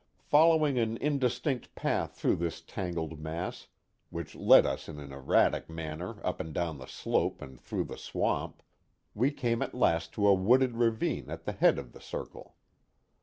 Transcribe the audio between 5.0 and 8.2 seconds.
erratic manner up and down the slope and through the